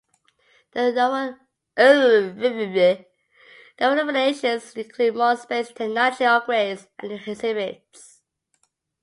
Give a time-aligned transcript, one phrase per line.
[0.71, 0.93] The
[3.81, 8.23] renovations include more space, technology upgrades and new exhibits.